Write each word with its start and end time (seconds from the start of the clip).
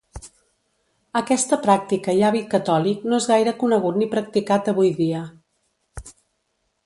Aquesta 1.19 1.59
pràctica 1.65 2.15
i 2.19 2.23
hàbit 2.29 2.47
catòlic 2.55 3.05
no 3.13 3.19
és 3.23 3.29
gaire 3.33 3.55
conegut 3.63 3.99
ni 4.03 4.09
practicat 4.15 4.71
avui 4.73 4.89
dia. 5.03 5.21